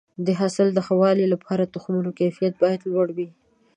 د 0.25 0.27
حاصل 0.39 0.67
د 0.73 0.79
ښه 0.85 0.93
والي 1.01 1.25
لپاره 1.33 1.63
د 1.65 1.71
تخمونو 1.75 2.09
کیفیت 2.19 2.53
باید 2.63 2.81
لوړ 2.91 3.07
وي. 3.17 3.27